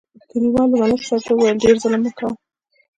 کلیوالو 0.29 0.71
ملک 0.81 1.01
صاحب 1.07 1.21
ته 1.25 1.31
وویل: 1.33 1.57
ډېر 1.63 1.75
ظلم 1.83 2.01
مه 2.05 2.11
کوه 2.17 2.31